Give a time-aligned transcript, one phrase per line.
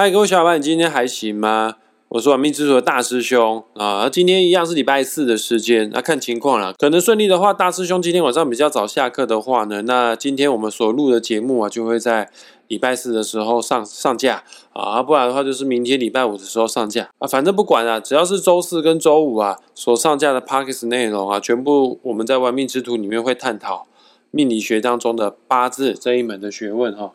[0.00, 1.74] 嗨，各位小伙伴，你今天还行吗？
[2.10, 12.30] 我是玩命之徒的大师兄啊，今天一样是礼拜四的时间，那看情况了，可能顺利的话，大师兄今天晚上比较早下课的话呢，那今天我们所录的节目啊，就会在
[12.68, 23.88] 礼拜四的时候上上架啊，不然的话就是明天礼拜五的时候上架啊，反正不管了，只要是周四跟周五啊所上架的 p a r k e s 内容啊，全部我们在玩命之徒里面会探讨
[24.30, 27.14] 命理学当中的八字这一门的学问哈。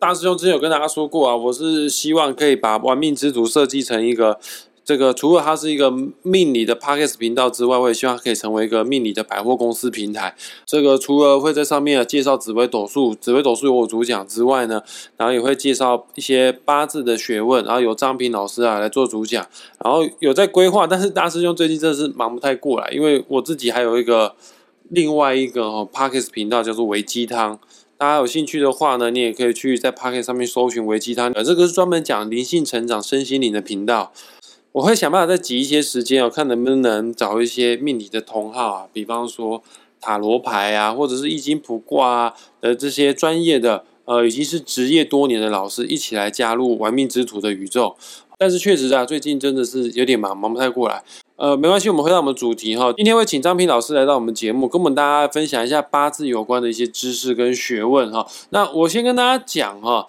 [0.00, 4.40] 大师兄之前有跟大家说过啊，我是希望可以把玩命之徒设计成一个
[4.82, 5.90] 这个，除了它是一个
[6.22, 10.34] 命理的 podcast 频道之外，我也希望可以成为一个命理的百货公司平台。
[10.64, 14.82] 这个除了会在上面介绍紫微斗数，紫微斗数由我主讲之外呢，
[15.18, 19.46] 然后也会介绍一些八字的学问，然后由张平老师啊来做主讲，
[19.84, 24.34] 然后有在规划，但是大师兄最近真的是忙不太过来，因为我自己还有一个
[24.88, 27.60] 另外一个哦 podcast 频道叫做维鸡汤。
[28.00, 34.10] 大家有兴趣的话呢，你也可以去在 Pocket 上面搜寻维基汤，呃，这个是专门讲灵性成长、身心灵的频道。
[34.72, 39.62] 我会想办法再挤一些时间哦，看能不能找一些命理的同好啊，比方说
[40.00, 47.94] 塔罗牌啊，或者是易经卜卦啊的这些专业的，呃，已经是职业多年的老师一起来加入玩命之徒的宇宙。
[48.38, 51.04] 但是确实啊，最近真的是有点忙，忙不太过来。
[51.40, 52.92] 呃，没关系，我们回到我们主题哈。
[52.94, 58.26] 今天会请张平老师来到我们节目，跟我们大家分享一下八字有关的一些知识跟学问哈。
[58.50, 60.06] 那我先跟大家讲哈，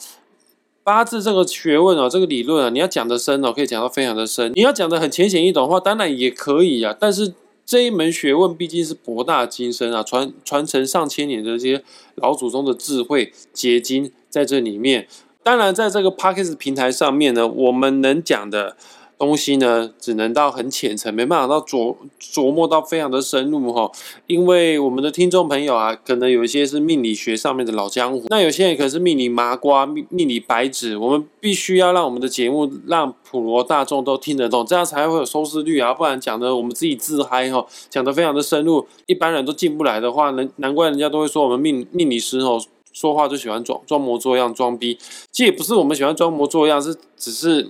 [0.84, 6.94] 八字这个学问哦，这个理论啊，你要讲的深哦，可以讲到非常的深；你要讲的很浅显易懂的话，当然也可以啊。
[7.00, 7.34] 但是
[7.66, 11.82] 这一门学问毕竟是博大精深啊，传传承上千年的这些
[12.16, 15.08] 老祖宗的智慧结晶在这里面。
[15.42, 18.76] 当然，在这个 p a c k e s 平台上面呢，我们能讲的。
[19.22, 23.92] 东西呢，只能到很浅层，没办法到琢琢磨到非常的深入哈。
[24.26, 30.98] 因为我们的听众朋友啊，可能有一些是命理学上面的老江湖，那有些人可是命理麻瓜、命命理白纸。
[30.98, 35.94] 我们必须要让我们的节目让普罗大众都听得懂，这样才会有收视率啊。
[35.94, 42.60] 不然讲的我们自己自嗨哈，讲的非常的深入，一般人都进不来的话，难难怪人家都会说我们命命理师哦，
[42.92, 44.98] 说话就喜欢装装模作样、装逼。
[45.32, 47.70] 其实也不是我们喜欢装模作样，是只是。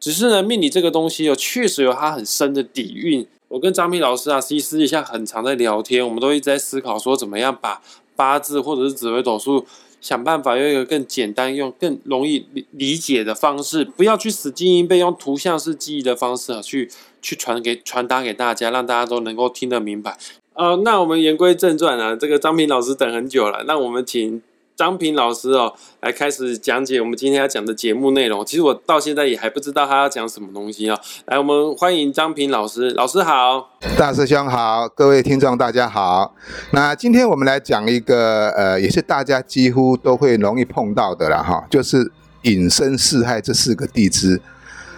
[0.00, 3.26] 只是呢，命理这个东西哦，确实有它很深的底蕴。
[3.48, 7.82] 我跟张平老师啊，其实私底下很常在聊天，我们都一直在思考说，怎么样把
[8.16, 9.66] 八字或者是紫微斗数，
[10.00, 16.88] 想办法用一个更简单、用更容易理理解的方式，不要去死记硬背，用图像式记忆的方式啊，去
[17.20, 20.16] 去传给传达给大家，让大家都能够听得明白。
[20.54, 24.40] 呃，那我们言归正传啊，这个张平老师等很久了，那我们请。
[24.80, 25.70] 张平老师哦，
[26.00, 28.42] 来开始讲解我们今天要讲的节目内容。
[28.46, 30.98] 其实我到现在也还不知道他要讲什么东西啊。
[31.26, 36.34] 来，我们欢迎张平老师，老师好，大师兄好，各位听众大家好。
[36.70, 42.10] 那今天我们来讲一个呃，也是大家几乎都会容易碰到的了哈，就是
[42.44, 44.40] 隐身四害这四个地支。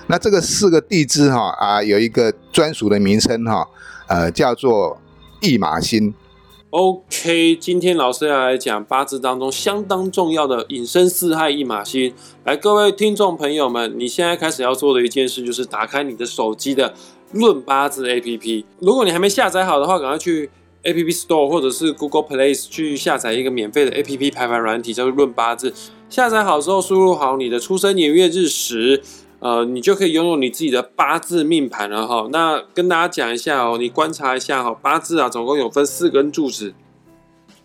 [0.06, 3.66] 那这个四个地支哈啊，有一个专属的名称哈，
[4.06, 4.97] 呃，叫做
[5.41, 6.15] 驿马星。
[6.72, 12.15] OK，今天老师要来讲八字当中相当重要的隐身四害一马星。
[12.47, 16.94] 来，各位听众朋友们，你现在开始要做的一件事就是打开你的手机的
[17.33, 18.65] 论八字 APP。
[18.78, 20.49] 如果你还没下载好的话，赶快去
[20.84, 25.75] App Store 或者是 Google Play 去下载一个免费的 APP 排盘软体，叫做论八字。
[26.09, 29.03] 下载好之后，输入好你的出生年月日时。
[29.42, 32.28] 呃，你就可以拥有你自己的八字命盘了哈。
[32.30, 36.72] 那跟大家讲一下哦，你观察一下哈，八字啊，总共有分四根柱子，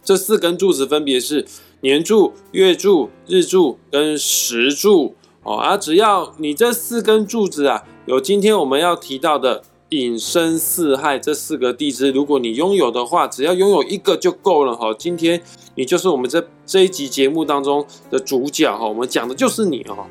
[0.03, 1.45] 这四根柱子分别是
[1.81, 5.57] 年柱、月柱、日柱跟时柱哦。
[5.57, 14.91] 啊，只要你这四根柱子啊，有今天我们要提到的隐身四害这四个地支，如果你拥有的话，只要拥有一个就够了哈。
[14.97, 15.39] 今天
[15.75, 20.07] 你就是我们这这一集节目当中的主角哈，我们讲的就是你哦。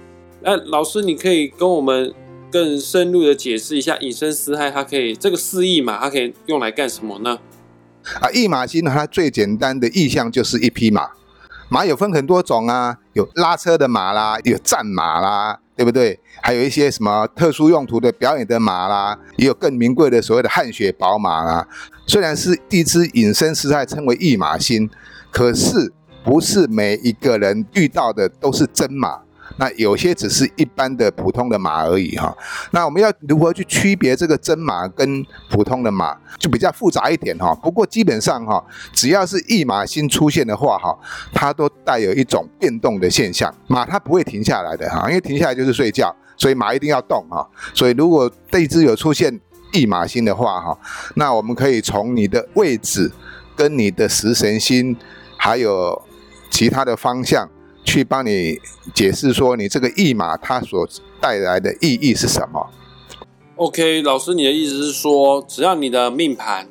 [0.47, 2.15] 哎，老师，你可以跟我们
[2.53, 7.37] 更深入的解释一下隐身四害，它可以这个四翼马，它可以用来干什么呢？
[8.21, 11.11] 啊，驿马星呢，它最简单的意象就是一匹马。
[11.69, 16.21] 马有分很多种啊，有拉车的马啦，有战马啦，对不对？
[16.41, 21.66] 还有一些什么特殊用途的表演的马啦，也有更名贵的所谓的汗血宝马啦。
[22.07, 24.89] 虽然是地支隐身四害称为驿马星，
[25.33, 29.26] 可是不是每一个人遇到的都是真马。
[29.59, 32.37] 那有些只是一般的普通的马而已哈。
[32.71, 37.54] 那我们要如何去区别这个真马跟普通的马，就比较复杂一点哈。
[37.54, 40.98] 不过基本上哈，只要是一马星出现的话哈，
[41.33, 43.53] 它都带有一种变动的现象。
[43.66, 47.48] 马它不会停下来的哈，因为停下来就是睡觉，所以马一定要动哈。
[47.75, 49.41] 所以如果地支有出现
[49.72, 50.78] 一马星的话哈，
[51.15, 53.10] 那我们可以从你的位置
[53.57, 54.97] 跟你的食神星
[55.37, 56.03] 还有
[56.51, 57.48] 其他的方向。
[57.86, 58.60] 去帮你
[58.92, 60.86] 解释说你这个驿马它所
[61.21, 62.68] 带来的意义是什么。
[63.54, 66.68] OK，老师，你的意思是说，只要你的命盘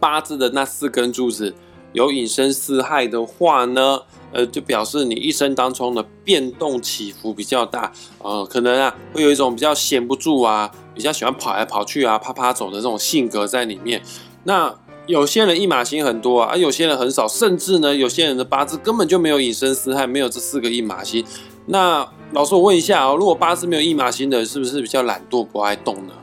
[0.00, 1.54] 八字的那四根柱子
[1.92, 4.00] 有隐身四害的话呢，
[4.32, 14.02] 呃，就表示你一生当中的变动起伏比较大，呃，可能啊会有一种比较闲不住啊，比较喜欢跑来跑去啊、啪啪走的这种性格在里面。
[14.42, 14.74] 那
[15.06, 21.22] 有些人一马星很多啊，有些人很少，甚至呢，有些人的八字根本就没有隐身四害，没有这四个一马星。
[21.66, 26.14] 那老师，我问一下哦，如果八字没有一马星的，是不是比较懒惰不爱动呢？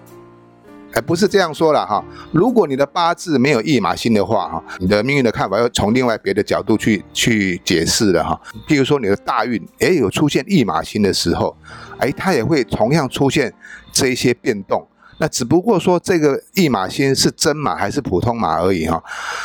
[0.94, 2.04] 哎，不是这样说了哈。
[2.32, 8.42] 如果你的八字没有一马星的话哈，你的命运的看法要从另外别的角度去去解释了哈。
[8.68, 11.56] 譬如说你的大运哎有出现一马星的时候，
[12.00, 13.54] 哎，它也会同样出现
[13.94, 14.86] 这一些变动。
[15.22, 19.02] 那只不过说这个驿马星是真马还是普通马而已哈，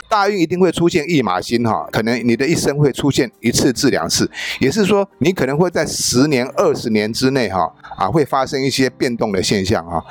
[0.09, 10.03] 大运一定会出现驿马星哈，可能你的一生会出现一次至两次，也是说你可能会在十年、二十年之内哈啊会发生一些变动的现象哈。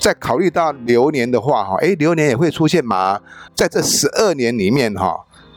[0.00, 3.20] 在考虑到流年的话哈，诶，流年也会出现马，
[3.54, 5.14] 在这十二年里面哈，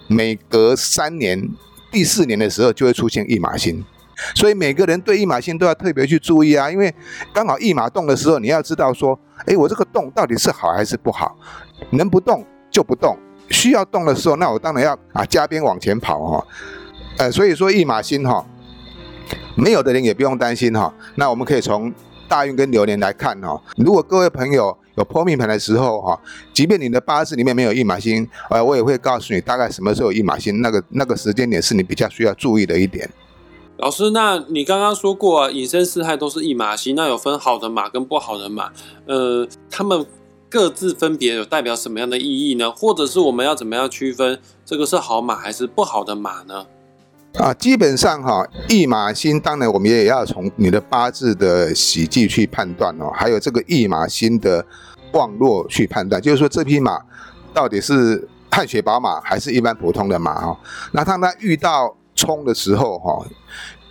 [0.07, 1.49] 每隔三年
[1.89, 3.85] 第四年的时候就会出现驿马星。
[4.35, 6.93] 所以每个人对驿马星都要特别去注意啊，因为
[7.33, 11.37] 刚好驿马动的时候，你要知道说，哎，我这个动到底是好还是不好？
[11.91, 13.17] 能不动就不动，
[13.49, 16.47] 需要动的时候，那我当然要啊加鞭往前跑哈。
[17.17, 18.45] 呃，所以说驿马星哈，
[19.55, 20.93] 没有的人也不用担心哈。
[21.15, 21.93] 那我们可以从
[22.27, 23.61] 大运跟流年来看哈。
[23.77, 26.19] 如果各位朋友有破命盘的时候哈，
[26.53, 33.07] 即便你的八字里面没有驿马星，呃，我也会告诉你大概什么时候驿马星，那个那个时间点是你比较需要注意的一点。
[33.83, 38.71] 老师，那你刚刚说过啊，隐身四害都是一马星，那有分好的马跟不好的马，
[39.05, 40.05] 呃，他们
[40.49, 42.71] 各自分别有代表什么样的意义呢？
[42.71, 46.65] 或者是我们要怎么样区分这个是好马还是不好的马呢？
[47.33, 54.65] 啊，基本上哈，一马星，当然我们也要从你的八字的喜忌去判断哦，还有这个一马星的
[55.11, 57.01] 旺弱去判断，就是说这匹马
[57.53, 60.57] 到底是汗血宝马还是一般普通的马哈？
[60.93, 63.21] 那当它遇到冲的时候哈，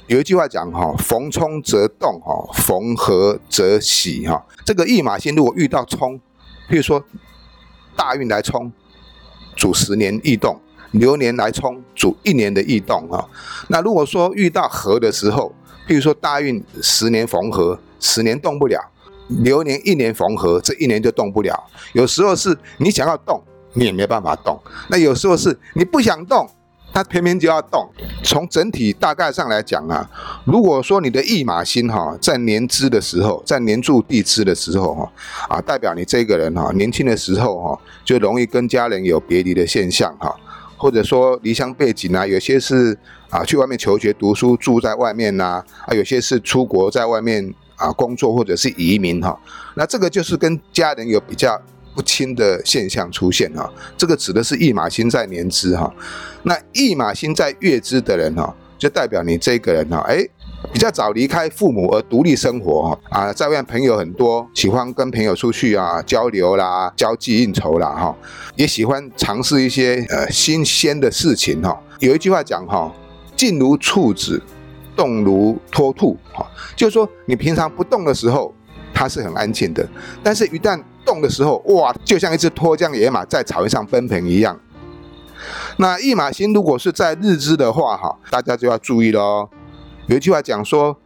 [0.07, 4.43] 有一句话讲哈，逢冲则动哈，逢合则喜哈。
[4.65, 6.19] 这个驿马星如果遇到冲，
[6.71, 7.05] 譬如说
[7.95, 8.73] 大运来冲，
[9.55, 10.55] 主十年异动；
[10.93, 13.29] 流年来冲，主一年的异动哈。
[13.69, 15.55] 那如果说遇到合的时候，
[15.87, 18.79] 譬如说大运十年逢合，十年动不了；
[19.29, 21.55] 流年一年逢合，这一年就动不了。
[21.93, 23.43] 有时候是你想要动，
[23.75, 24.57] 你也没办法动；
[24.89, 26.49] 那有时候是你不想动。
[26.93, 27.89] 它偏偏就要动。
[28.23, 30.09] 从整体大概上来讲啊，
[30.45, 35.13] 如果说你的驿马星哈在年支的时候，在年柱地支的时候哈
[35.49, 40.35] 啊，代表你这个人哈年轻的时候哈就容易跟家人有别离的现象哈，
[40.77, 42.97] 或者说离乡背景啊，有些是
[43.31, 49.39] 啊去外面求学读书住在外面呐啊，有些是出国在外面啊工作或者是移民哈，
[49.75, 51.61] 那这个就是跟家人有比较。
[51.95, 55.93] 不清的现象出现哈，这个指的是驿马星在年支哈，
[56.45, 60.27] 那驿马星在月支的人哈，就代表你这个人哈，哎，
[60.73, 68.17] 比较早离开父母而独立生活哈，啊，在外朋友很多，喜欢跟朋友出去啊交流啦，交际应酬啦哈，
[68.57, 71.79] 也喜欢尝试一些呃新鲜的事情哈。
[72.01, 72.93] 有一句话讲哈，
[73.37, 74.43] 静如处子，
[74.97, 78.55] 动如脱兔哈，就是说你平常不动的时候，
[78.95, 79.87] 它是很安静的，
[80.23, 84.59] 但是一旦动的时候，哇，就像一只脱缰野马在草原上奔腾一样。
[85.77, 89.49] 那驿马星如果是在日支的话，哈，大家就要注意喽。
[90.07, 90.97] 有一句话讲说：“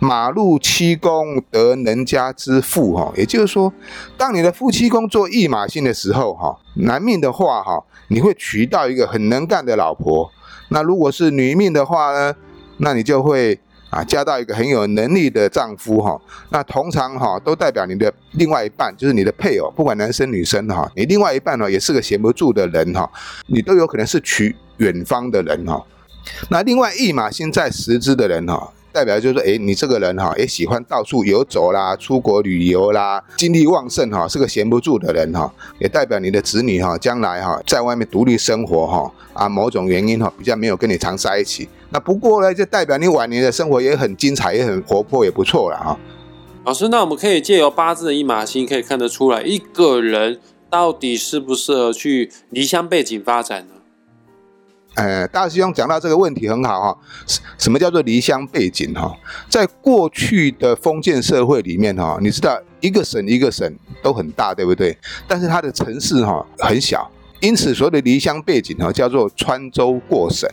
[0.00, 3.72] 马入七宫得人家之妇。”哈，也就是说，
[4.16, 10.30] 当你的夫妻宫做驿马星的时候，哈，男命的话，哈，你会娶到一个很能干的老婆。
[10.68, 12.34] 那如果是女命的话呢，
[12.78, 13.60] 那你就会。
[13.92, 16.18] 啊，嫁到一个很有能力的丈夫哈，
[16.48, 23.06] 那通常哈都代表你的另外一半，就是你的配偶，不管男生女生哈，你另外一半呢也是个闲不住的人哈，
[23.48, 25.84] 你都有可能是娶远方的人哈。
[26.48, 41.68] 那另外一马星在十支的人哈，代表就是说，哎，你这个人哈也喜欢到处游走啦，出国旅游啦，精力旺盛哈，是个闲不住的人哈，也代表你的子女哈将来哈在外面独立生活哈，啊某种原因哈比较没有跟你常在一起。
[41.90, 45.98] 那不过呢，就代表你晚年的生活也很精彩，也很活泼，也不错了哈。
[46.64, 50.38] 老师，那我们可以借由八字的一马星，可以看得出来一个人
[50.70, 53.74] 到底适不适合去离乡背景发展呢？
[54.94, 56.98] 呃，大师兄讲到这个问题很好哈。
[57.26, 59.10] 什什么叫做离乡背景哈？
[59.48, 64.96] 在过去的封建社会里面哈，你知道一个省一个省都很大，对不对？
[65.26, 67.10] 但是它的城市哈很小。
[67.40, 70.48] 因此所有的离乡背景哈，叫做川州过省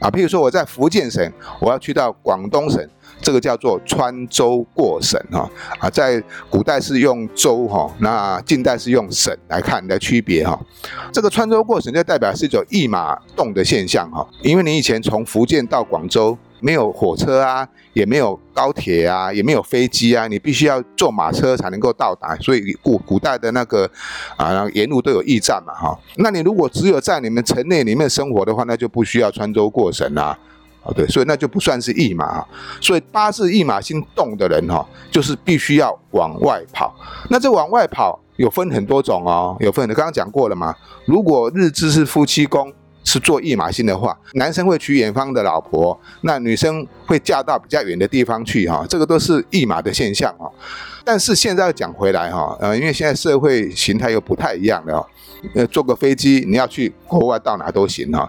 [0.00, 0.10] 啊。
[0.10, 2.84] 譬如说我在福建省，我要去到广东省。
[3.22, 5.48] 这个叫做穿州过省哈
[5.78, 10.58] 啊，在古代是用州哈，那近代是用省来看的区别哈。
[11.12, 23.88] 这个穿州过省就代表是一种一马动的现象哈，因为你以前从福建到广州没有火车啊，也没有高铁啊，也没有飞机啊，你必须要坐马车才能够到达，所以古古代的那个
[24.36, 25.96] 啊沿路都有驿站嘛哈。
[26.16, 30.36] 那你如果只有在你们城内里面生活的话，那就不需要穿州过省啦。
[30.84, 32.44] 哦对，所以那就不算是驿马，
[32.80, 36.94] 所以八字驿马星动的人哈，就是必须要往外跑。
[37.30, 40.74] 那这往外跑有分很多种哦，有分，你刚刚讲过了嘛。
[41.04, 42.72] 如果日支是夫妻宫，
[43.04, 50.50] 是做驿马星的话，男生会娶远方的老婆，那女生会嫁到比较远的地方去哈，这个都是驿马的现象哈。
[51.04, 55.06] 但是现在要讲回来哈，呃，因为现在社会形态又不太一样了，
[55.54, 58.28] 呃，坐个飞机你要去国外到哪都行哈。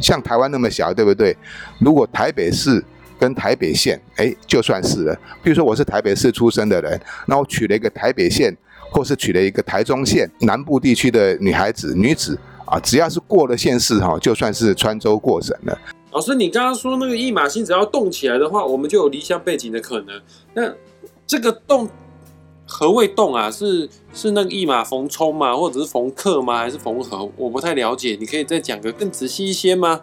[0.00, 1.36] 像台湾那么小，对不对？
[1.78, 2.82] 如果台北市
[3.18, 5.14] 跟台北县，哎，就算是了。
[5.42, 8.54] 比如说我是台北市出生的人，那我娶了一个台北县，
[8.90, 12.38] 或是娶了一个台中县南部地区的女孩子、女子
[12.70, 15.76] 啊，只要是过了县市哈，就算是川州过省了。
[16.12, 20.20] 老师，你刚刚说那个一马星只要动起来的话，我们就有离乡背景的可能。
[20.54, 20.72] 那
[21.26, 21.88] 这个动？
[22.72, 23.50] 何谓动啊？
[23.50, 25.56] 是是那个一马逢冲吗？
[25.56, 26.58] 或者是逢克吗？
[26.58, 27.28] 还是逢合？
[27.36, 30.02] 我不太了解，你可以再讲个更仔细一些吗？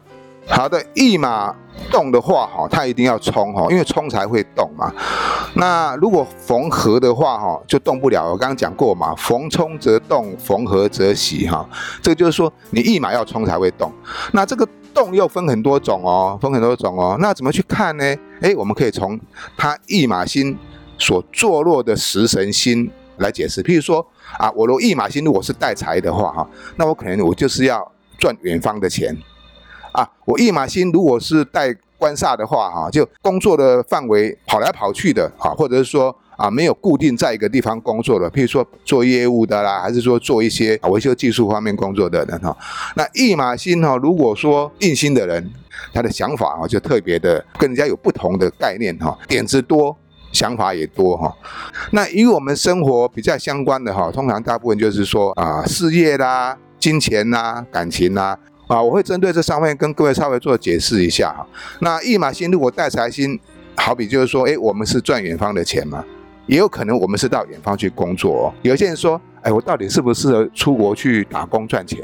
[0.49, 1.55] 好的，一马
[1.89, 4.93] 动的话，哈，它一定要冲哈，因为冲才会动嘛。
[5.57, 8.23] 那如果逢合的话，哈，就动不了。
[8.31, 11.67] 我刚刚讲过嘛，逢冲则动，逢合则喜哈。
[12.01, 13.91] 这个就是说，你一马要冲才会动。
[14.31, 17.17] 那这个动又分很多种哦，分很多种哦。
[17.19, 18.15] 那怎么去看呢？
[18.41, 19.19] 哎，我们可以从
[19.57, 20.57] 他一马星。
[20.99, 24.03] 所坐落的食神星来解释，譬如说
[24.39, 29.15] 啊，我如一马星如果是带财的话，哈，那我可能我就是要赚远方的钱
[29.91, 30.09] 啊。
[30.25, 42.55] 我一马星如果是带官煞的话，哈，就工作的范围跑来跑去的，哈，或者是说啊，没有固定在一个地方工作的，譬如说做业务的啦，还是说做一些维修技术方面工作的人，哈，
[42.95, 45.51] 那驿马星哈，如果说印星的人，
[45.93, 49.95] 他的想法啊就特别的跟人家有不同的概念，哈，点子多。
[50.33, 51.33] 想法也多哈，
[51.93, 58.37] 那与我们生活比较相关的哈，通常大部分就是说啊，事业啦、金钱啦、感情啦
[58.67, 61.47] 啊，我会针对这三方面跟各位稍微做解释一下哈。
[61.79, 63.39] 那一马星如果带财星，
[63.75, 66.03] 好比就是说，哎，我们是赚远方的钱嘛，
[66.45, 68.53] 也有可能我们是到远方去工作。
[68.61, 71.99] 有些人说，哎，我到底适不适合出国去打工赚钱？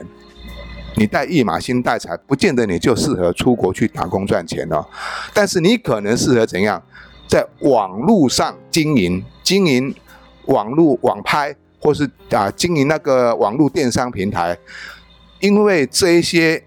[0.96, 4.86] 你带一马星带财，不见得你就适合出国去打工赚钱哦，
[5.34, 6.82] 但是你可能适合怎样？
[7.28, 9.94] 在网络上经营，经营
[10.46, 14.56] 网络网拍，或是啊经营那个网络电商平台，
[15.44, 16.64] 因为这一些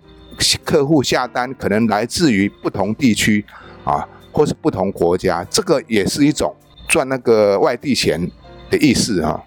[0.63, 3.43] 客户下单可能来自于不同地区
[3.85, 6.55] 啊，或是不同国家，这个也是一种
[6.87, 8.31] 赚那个外地钱
[8.71, 9.43] 的意思啊。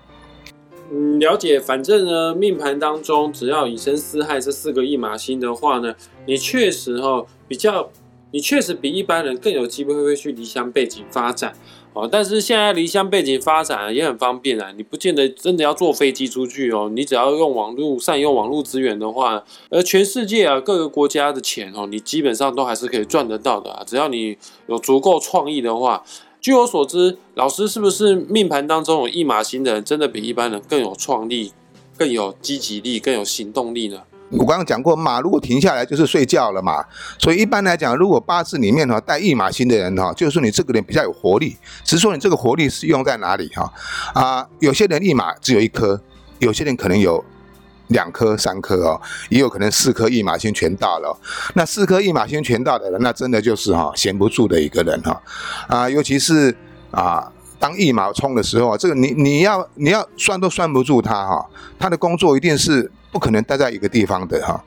[0.91, 1.59] 嗯，了解。
[1.59, 5.93] 反正呢，命盘当中只要以身四害这四个一马星的话呢，
[6.25, 7.91] 你确实哈比较。
[8.31, 11.51] 你确实比一般人更有机会会去离乡背景发展
[11.93, 26.03] 哦，但是现在离乡背景发展也很方便啊，你不见得真的要坐飞机出去哦，你只要用网络善用网络资源的话，而全世界啊各个国家的钱哦，你基本上都还是可以赚得到的啊，只要你有足够创意的话。
[26.41, 31.51] 据我所知，老师是不是命盘当中有一马星的人，真的比一般人更有创意、
[31.97, 34.03] 更有积极力、更有行动力呢？
[34.31, 36.85] 我刚刚讲过，马如果停下来就是睡觉了嘛，
[37.17, 43.73] 所以一般来讲，如果八字里面哈带驿马星的人哈，就是说你这个人比较有活力，只是说你这个活力是用在哪里哈
[44.13, 44.47] 啊？
[44.59, 45.99] 有些人一马只有一颗，
[46.37, 47.25] 有些人可能有
[47.87, 51.19] 两颗、三颗哦，也有可能四颗一马星全到了。
[51.55, 55.19] 那四颗一马星全到的人，那真的就是哈闲不住的一个人哈
[55.67, 56.55] 啊，尤其是
[56.91, 62.91] 啊当一马冲的时候啊，这个你你要你要算都算不住他哈，他的工作一定是。
[63.11, 64.63] 不可能待在一个地方的哈，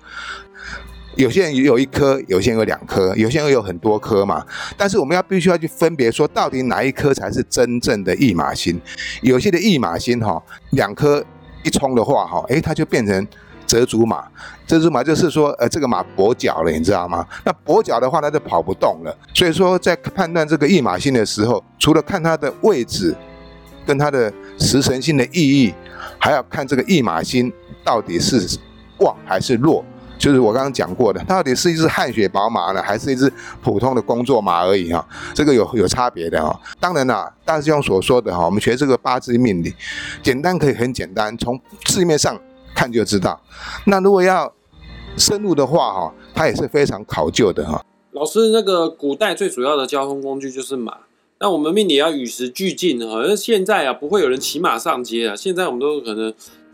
[1.14, 4.44] 有些人有一颗，有些人有两颗，有些人有很多颗嘛。
[4.76, 8.80] 但是我们要必须要去分别说，到底哪一颗才是真正的驿马星？
[9.20, 11.24] 有些的驿马星哈，两颗
[11.62, 13.26] 一冲的话哈，诶，它就变成
[13.66, 14.24] 折足马。
[14.66, 17.26] 折足马就是说，呃，这个马跛脚了，你知道吗？
[17.44, 19.14] 那跛脚的话，它就跑不动了。
[19.34, 23.14] 所以说，在判断这个驿马星的时候，除了看它的位置
[23.86, 25.74] 跟它的食神性的意义，
[26.18, 27.52] 还要看这个驿马星。
[27.84, 28.58] 到底是
[28.98, 29.84] 旺还是弱？
[30.18, 33.28] 就是我刚刚讲过的，到底是一只汗血宝马呢，还是一只
[33.60, 35.04] 普通的工作马而已哈？
[35.34, 36.60] 这个有有差别的哈。
[36.78, 39.74] 当然啦，大师兄所说的哈，我们学这个八字命理，
[40.22, 42.40] 简单可以很简单，从字面上
[42.72, 43.40] 看就知道。
[43.86, 44.52] 那如果要
[45.16, 47.84] 深入的话哈，它也是非常考究的哈。
[48.12, 50.98] 老师，那个古代最主要的交通工具就是马，
[51.40, 53.24] 那我们命理要与时俱进哈。
[53.26, 56.32] 那现在啊，不会有人骑马上街啊，现在我们都可能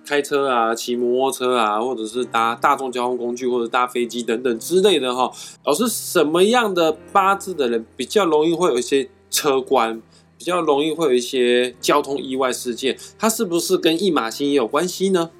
[0.09, 5.31] 开车啊、骑摩托车啊，或者是搭大众交通工具或者搭飞机等等之类的哈。
[5.65, 10.01] 老师，什么样的八字的人比较容易会有一些车关，
[10.39, 12.97] 比较容易会有一些交通意外事件？
[13.19, 15.31] 它是不是跟一马星也有关系呢？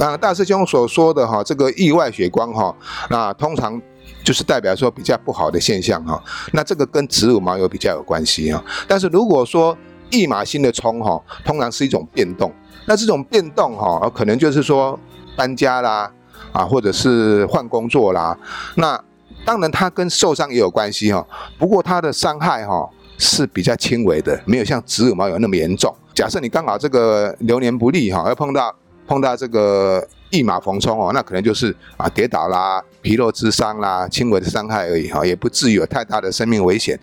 [0.00, 2.76] 啊，大师兄所说的哈，这个意外血光哈，
[3.10, 3.82] 那通常。
[4.22, 6.20] 就是代表说比较不好的现象哈，
[6.52, 8.62] 那这个跟子午卯酉比较有关系啊。
[8.88, 9.76] 但是如果说
[10.10, 12.52] 一马星的冲哈，通常是一种变动，
[12.86, 14.98] 那这种变动哈，可能就是说
[15.36, 16.10] 搬家啦，
[16.52, 18.36] 啊，或者是换工作啦。
[18.76, 18.98] 那
[19.44, 21.26] 当然它跟受伤也有关系哈，
[21.58, 22.88] 不过它的伤害哈
[23.18, 25.94] 是比较轻微的，没有像子午卯酉那么严重。
[26.14, 28.74] 假设你刚好这个流年不利哈，要碰到
[29.06, 30.06] 碰到这个。
[30.30, 36.98] 一马逢冲哦，那可能就是啊跌倒啦、皮肉之伤啦、轻微的伤害而已哈，也不至于有太大的生命危险。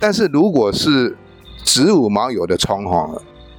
[0.00, 1.14] 但是如果是
[1.62, 3.10] 子午卯酉的冲哈，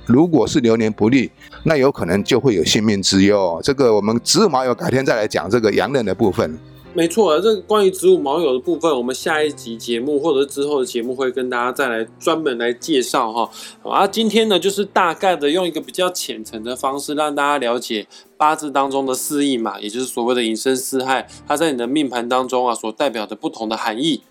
[0.07, 1.29] 如果是流年不利，
[1.63, 3.59] 那有可能就会有性命之忧。
[3.61, 6.57] 这个我们子午卯酉改天再来讲这个阳刃的部分。
[6.93, 13.51] 没错，这个关于子午卯酉的部分，我们下一集节目或者之后的节目会跟大家再来专门来介绍哈。
[13.83, 24.23] 啊，今天呢就是大概的用一个比较浅层的方式，让大家了解八字当中的四意嘛，也就是所谓的隐身四害，它在你的命盘当中啊所代表的不同的含义。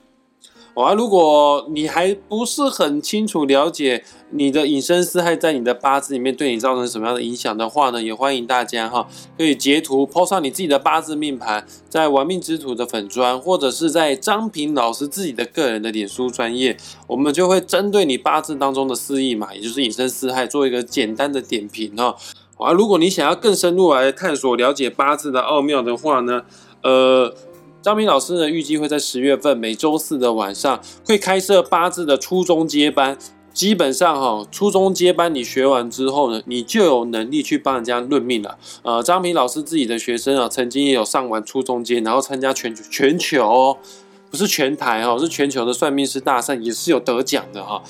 [0.77, 22.15] 啊，如果你还不是很清楚了解你的隐身四害在你的八字里面对你造成什么样的影响的话呢，也欢迎大家哈，可以截图 po 上你自己的八字命盘，在玩命之徒的粉砖，或者是在张平老师自己的个人的脸书专业，我们就会针对你八字当中的四意嘛，也就是隐身四害，做一个简单的点评哈。
[22.59, 26.43] 啊，如果你想要更深入来探索了解八字的奥妙的话呢，
[26.83, 27.35] 呃。
[27.87, 33.17] 张明老师呢，预计会在十月份每周四的晚上会开设八字的初中接班。
[33.53, 38.59] 基本上哈，初中接班你学完之后呢，你就有能力去帮人家论命了。
[38.83, 43.79] 呃，张平老师自己的学生啊，曾经也有上完初中阶，然后参加全全球，
[44.33, 47.81] 不是全台哈，是全球的算命师大赛，也是有得奖的哈。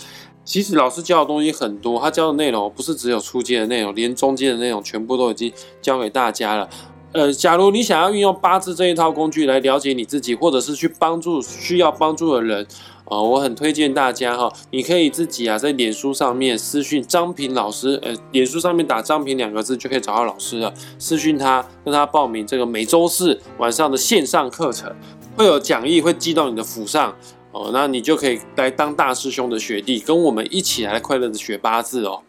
[0.44, 6.68] 其实老师教的东西很多，他教的内容不是只有初阶的内容，连中阶的内容全部都已经教给大家了。
[7.16, 12.62] 呃，假如你想要运用八字这一套工具来了解你自己，或者是去帮助需要帮助的人，
[13.07, 24.94] 啊，我很推荐大家哈，你可以自己啊在脸书上面私讯张平老师，呃，脸书上面打张平两个字就可以找到老师了，私讯他，跟他报名这个每周四晚上的线上课程，
[25.35, 27.16] 会有讲义会寄到你的府上，
[27.50, 32.20] 哦，那你就可以来当大师兄的学弟，跟我们一起来快乐的学八字哦。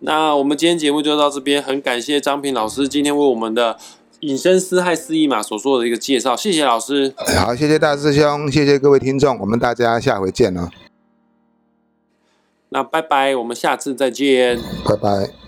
[0.00, 3.78] 那我们今天节目就到这边，很感谢张平老师今天为我们的。
[4.20, 7.14] 隐身思害四意嘛所做的一个介绍，谢谢老师。
[7.38, 10.70] 好，谢谢大师兄，谢谢各位听众，我们大家下回见了。
[12.70, 14.58] 那拜拜，我们下次再见。
[14.84, 15.45] 拜拜。